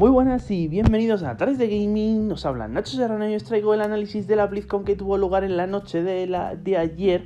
[0.00, 2.26] Muy buenas y bienvenidos a Tales de Gaming.
[2.26, 5.44] Nos habla Nacho Serrano y os traigo el análisis de la BlizzCon que tuvo lugar
[5.44, 7.24] en la noche de, la, de ayer.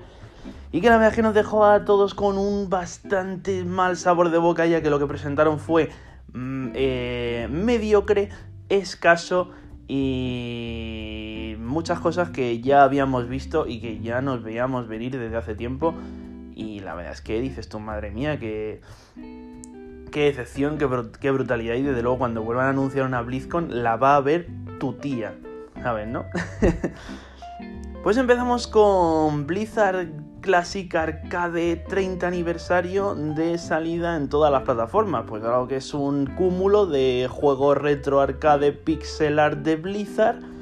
[0.72, 4.31] Y que la verdad es que nos dejó a todos con un bastante mal sabor
[4.31, 5.90] de boca, ya que lo que presentaron fue
[6.33, 8.31] mm, eh, mediocre,
[8.69, 9.53] escaso
[9.87, 15.54] y muchas cosas que ya habíamos visto y que ya nos veíamos venir desde hace
[15.54, 15.95] tiempo.
[16.56, 18.80] Y la verdad es que dices tú, madre mía, que
[20.15, 21.75] qué decepción, qué, brutalidad.
[21.75, 24.47] Y desde luego, cuando vuelvan a anunciar una BlizzCon, la va a ver
[24.79, 25.34] tu tía.
[25.83, 26.25] ¿Sabes, no?
[28.05, 30.06] pues empezamos con Blizzard
[30.41, 35.25] Classic Arcade 30 aniversario de salida en todas las plataformas.
[35.27, 40.54] Pues algo que es un cúmulo de juegos retro arcade pixel art de Blizzard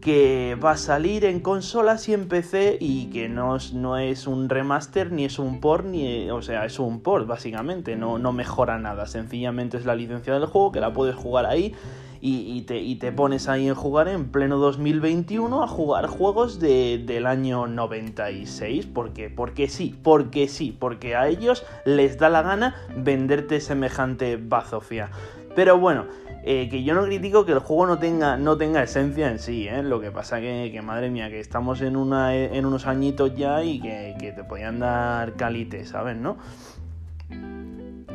[0.00, 4.26] que va a salir en consolas y en PC y que no es, no es
[4.26, 8.32] un remaster ni es un port, ni, o sea, es un port básicamente, no, no
[8.32, 11.74] mejora nada, sencillamente es la licencia del juego que la puedes jugar ahí
[12.20, 17.26] y, te, te, pones ahí en jugar en pleno 2021 a jugar juegos de, del
[17.26, 23.60] año 96, porque, porque sí, porque sí, porque a ellos les da la gana venderte
[23.60, 25.10] semejante bazofia.
[25.54, 26.06] Pero bueno,
[26.44, 29.68] eh, que yo no critico que el juego no tenga, no tenga esencia en sí,
[29.68, 29.82] ¿eh?
[29.82, 34.32] Lo que pasa que, que, madre mía, que estamos en, unos añitos ya y que,
[34.34, 36.16] te podían dar calite, ¿sabes?
[36.16, 36.38] ¿No?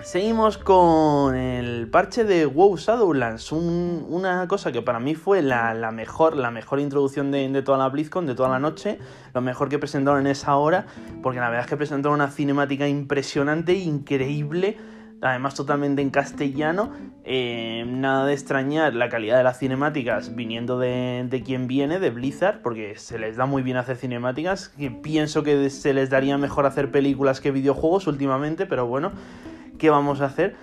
[0.01, 6.35] Seguimos con el parche de WoW Shadowlands, una cosa que para mí fue la, mejor,
[6.35, 8.99] la mejor introducción de, de, toda la BlizzCon, de toda la noche,
[9.33, 10.87] lo mejor que presentaron en esa hora,
[11.21, 14.77] porque la verdad es que presentaron una cinemática impresionante, increíble,
[15.23, 16.91] además totalmente en castellano.
[17.23, 22.09] Eh, nada de extrañar la calidad de las cinemáticas viniendo de, de, quien viene, de
[22.09, 24.69] Blizzard, porque se les da muy bien hacer cinemáticas.
[24.69, 29.11] Que pienso que se les daría mejor hacer películas que videojuegos últimamente, pero bueno,
[29.79, 30.55] ¿qué vamos a hacer?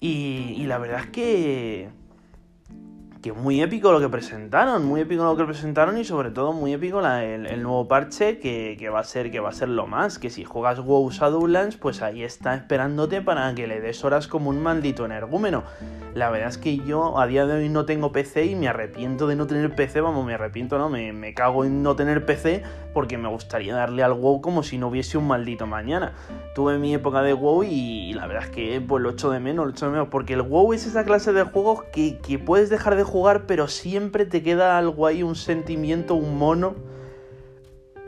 [0.00, 1.88] Y, y la verdad es que
[3.22, 6.72] que muy épico lo que presentaron, muy épico lo que presentaron y sobre todo muy
[6.72, 10.30] épico el, nuevo parche que, va a ser, que va a ser lo más, que
[10.30, 14.62] si juegas WoW Shadowlands, pues ahí está esperándote para que le des horas como un
[14.62, 15.64] maldito energúmeno.
[16.14, 19.26] La verdad es que yo a día de hoy no tengo PC y me arrepiento
[19.26, 20.88] de no tener PC, vamos, me arrepiento, ¿no?
[20.88, 22.62] Me, me cago en no tener PC
[22.98, 26.14] porque me gustaría darle al WoW como si no hubiese un maldito mañana.
[26.56, 29.66] Tuve mi época de WoW y, la verdad es que pues lo echo de menos,
[29.66, 32.70] lo echo de menos, porque el WoW es esa clase de juegos que, que puedes
[32.70, 36.74] dejar de jugar, pero siempre te queda algo ahí, un sentimiento, un mono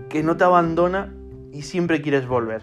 [0.08, 1.14] que no te abandona
[1.52, 2.62] y siempre quieres volver.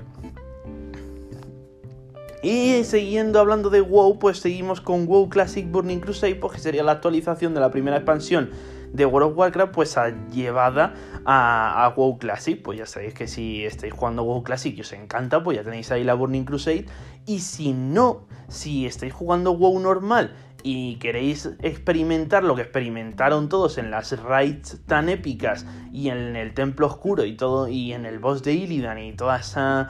[2.43, 6.91] Y siguiendo hablando de WoW, pues seguimos con WoW Classic Burning Crusade, porque sería la
[6.91, 8.49] actualización de la primera expansión
[8.97, 9.97] de World of Warcraft, pues
[10.33, 10.93] llevada
[11.23, 12.61] a, a, WoW Classic.
[12.61, 15.91] Pues ya sabéis que si estáis jugando WoW Classic y os encanta, pues ya tenéis
[15.91, 16.85] ahí la Burning Crusade.
[17.25, 23.77] Y si no, si estáis jugando WoW normal y queréis experimentar lo que experimentaron todos
[23.77, 28.19] en las raids tan épicas y en el Templo Oscuro y todo y en el
[28.19, 29.89] boss de Illidan y toda esa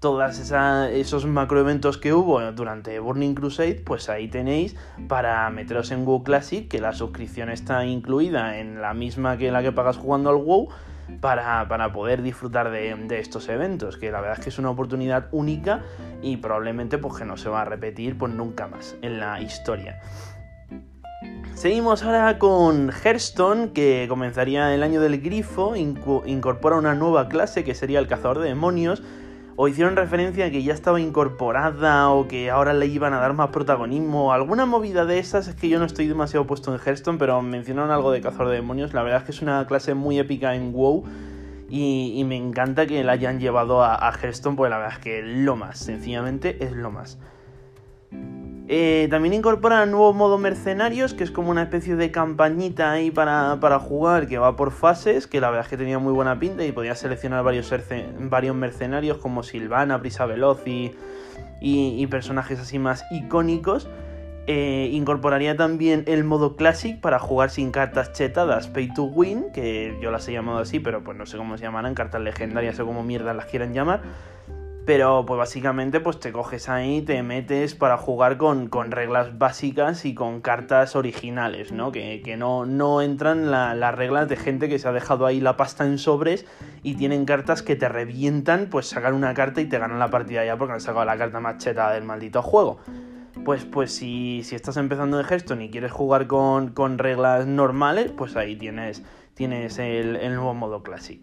[0.00, 4.76] todos esos macroeventos que hubo durante Burning Crusade, pues ahí tenéis
[5.08, 9.62] para meteros en WoW Classic, que la suscripción está incluida en la misma que la
[9.62, 10.68] que pagas jugando al WoW,
[11.20, 15.82] para, poder disfrutar de, estos eventos, que la verdad es que es una oportunidad única
[16.22, 20.00] y probablemente pues que no se va a repetir pues nunca más en la historia.
[21.54, 27.74] Seguimos ahora con Hearthstone, que comenzaría el año del grifo, incorpora una nueva clase que
[27.74, 29.02] sería el cazador de demonios,
[29.60, 33.32] o hicieron referencia a que ya estaba incorporada o que ahora le iban a dar
[33.32, 34.32] más protagonismo.
[34.32, 37.90] Alguna movida de esas es que yo no estoy demasiado puesto en Hearthstone, pero mencionaron
[37.90, 38.94] algo de Cazador de Demonios.
[38.94, 41.02] La verdad es que es una clase muy épica en WoW.
[41.68, 45.56] Y, me encanta que la hayan llevado a, Hearthstone, porque la verdad es que lo
[45.56, 47.18] más, sencillamente es lo más.
[48.70, 53.10] Eh, también incorpora un nuevo modo mercenarios, que es como una especie de campañita ahí
[53.10, 56.62] para, jugar, que va por fases, que la verdad es que tenía muy buena pinta
[56.66, 57.72] y podía seleccionar varios,
[58.20, 63.88] varios mercenarios como Silvana, Brisa Veloz y, personajes así más icónicos.
[64.46, 69.98] Eh, incorporaría también el modo Classic para jugar sin cartas chetadas Pay to Win, que
[70.02, 72.86] yo las he llamado así, pero pues no sé cómo se llamarán, cartas legendarias o
[72.86, 74.02] como mierda las quieran llamar
[74.88, 80.14] pero pues básicamente pues te coges ahí, te metes para jugar con, reglas básicas y
[80.14, 81.92] con cartas originales, ¿no?
[81.92, 85.84] Que, no, no entran las reglas de gente que se ha dejado ahí la pasta
[85.84, 86.46] en sobres
[86.82, 90.42] y tienen cartas que te revientan, pues sacan una carta y te ganan la partida
[90.46, 92.78] ya porque han sacado la carta más cheta del maldito juego.
[93.44, 98.36] Pues, pues si, si estás empezando de Hearthstone y quieres jugar con, reglas normales, pues
[98.36, 99.02] ahí tienes,
[99.34, 101.20] tienes el, el nuevo modo Classic.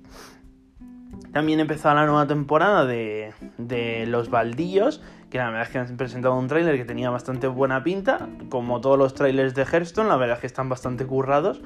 [1.32, 6.38] También empezó la nueva temporada de, los baldíos, que la verdad es que han presentado
[6.38, 10.38] un tráiler que tenía bastante buena pinta, como todos los trailers de Hearthstone, la verdad
[10.38, 11.62] es que están bastante currados.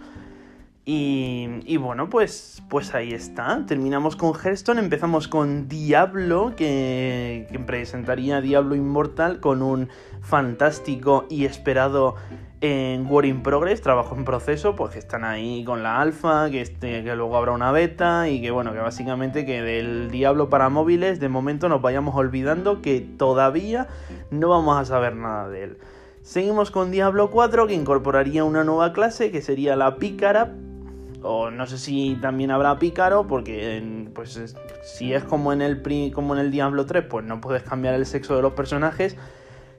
[0.92, 3.64] Y, bueno, pues, pues ahí está.
[3.68, 9.90] Terminamos con Hearthstone, empezamos con Diablo, que, presentaría Diablo Immortal con un
[10.22, 12.16] fantástico y esperado
[12.62, 16.62] en Work in Progress, trabajo en proceso, pues que están ahí con la alfa, que,
[16.62, 20.70] este, que luego habrá una beta y que bueno, que básicamente que del Diablo para
[20.70, 23.88] móviles de momento nos vayamos olvidando que todavía
[24.32, 25.78] no vamos a saber nada de él.
[26.24, 30.56] Seguimos con Diablo 4 que incorporaría una nueva clase que sería la pícara.
[31.22, 35.82] O no sé si también habrá pícaro, porque pues si es como en el
[36.14, 39.18] como en el Diablo 3, pues no puedes cambiar el sexo de los personajes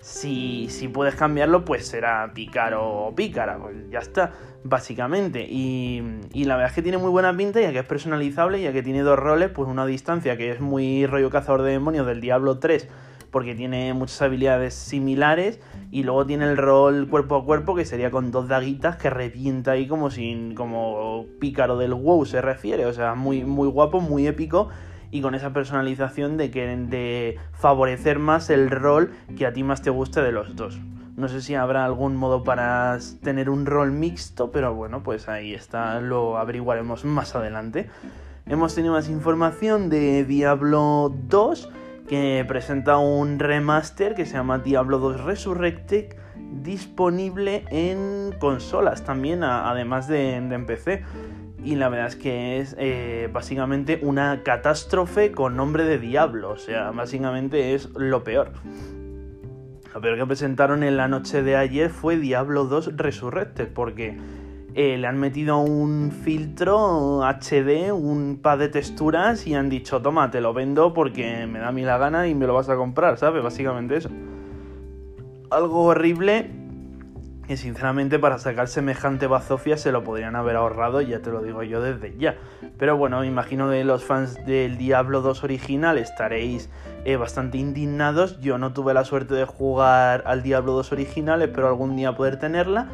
[0.01, 4.33] si, si puedes cambiarlo, pues será pícaro o pícara, pues ya está,
[4.65, 5.47] básicamente.
[5.49, 6.03] Y,
[6.33, 8.83] y, la verdad es que tiene muy buena pinta, ya que es personalizable, ya que
[8.83, 12.59] tiene dos roles, pues una distancia que es muy rollo cazador de demonios del Diablo
[12.59, 12.89] 3,
[13.31, 15.61] porque tiene muchas habilidades similares,
[15.91, 19.73] y luego tiene el rol cuerpo a cuerpo, que sería con dos daguitas que revienta
[19.73, 24.27] ahí como sin, como pícaro del WoW se refiere, o sea, muy, muy guapo, muy
[24.27, 24.69] épico
[25.11, 29.83] y con esa personalización de, que, de favorecer más el rol que a ti más
[29.83, 30.79] te guste de los dos.
[31.17, 35.53] No sé si habrá algún modo para tener un rol mixto, pero bueno, pues ahí
[35.53, 37.91] está, lo averiguaremos más adelante.
[38.47, 41.69] Hemos tenido más información de Diablo 2,
[42.11, 46.17] que presenta un remaster que se llama Diablo 2 Resurrected,
[46.61, 51.05] disponible en consolas también, además de, de en PC
[51.63, 56.57] y la verdad es que es eh, básicamente una catástrofe con nombre de diablo, o
[56.57, 58.55] sea, básicamente es lo peor.
[59.95, 64.19] Lo peor que presentaron en la noche de ayer fue Diablo 2 Resurrected, porque
[64.75, 70.31] eh, le han metido un filtro HD, un pad de texturas y han dicho, toma,
[70.31, 72.77] te lo vendo porque me da a mí la gana y me lo vas a
[72.77, 73.43] comprar, ¿sabes?
[73.43, 74.11] Básicamente eso.
[75.51, 76.51] Algo horrible
[77.51, 81.65] que sinceramente para sacar semejante bazofia se lo podrían haber ahorrado, ya te lo digo
[81.65, 82.37] yo desde ya.
[82.79, 86.71] Pero bueno, imagino que los fans del Diablo 2 original estaréis
[87.05, 88.41] eh, bastante indignados.
[88.41, 92.39] Yo no tuve la suerte de jugar al Diablo 2 original, espero algún día poder
[92.39, 92.87] tenerla.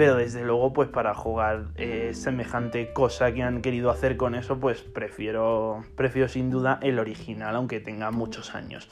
[0.00, 4.58] Pero desde luego, pues para jugar eh, semejante cosa que han querido hacer con eso,
[4.58, 8.88] pues prefiero, prefiero sin duda el original, aunque tenga muchos años.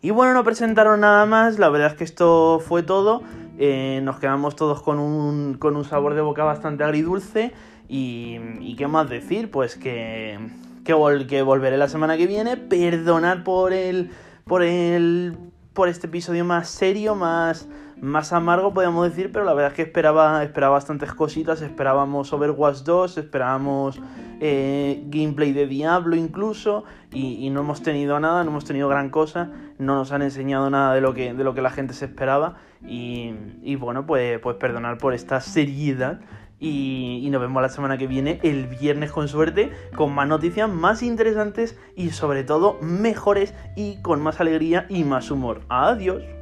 [0.00, 3.22] Y bueno, no presentaron nada más, la verdad es que esto fue todo.
[3.58, 7.52] Eh, nos quedamos todos con un, con un sabor de boca bastante agridulce.
[7.86, 10.38] Y, qué más decir, pues que,
[10.86, 12.56] que, que, volveré la semana que viene.
[12.56, 14.10] Perdonad por el.
[14.46, 15.36] por el.
[15.74, 17.68] por este episodio más serio, más
[18.00, 21.60] más amargo, podríamos decir, pero la verdad es que esperaba, esperaba bastantes cositas.
[21.60, 24.00] Esperábamos Overwatch 2, esperábamos
[24.40, 29.50] eh, gameplay de Diablo incluso, y, no hemos tenido nada, no hemos tenido gran cosa,
[29.78, 32.56] no nos han enseñado nada de lo que, de lo que la gente se esperaba.
[32.86, 36.20] Y, bueno, pues, pues perdonar por esta seriedad.
[36.58, 40.68] Y, y, nos vemos la semana que viene, el viernes con suerte, con más noticias
[40.68, 45.62] más interesantes y sobre todo mejores y con más alegría y más humor.
[45.68, 46.39] Adiós.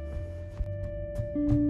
[1.47, 1.68] thank you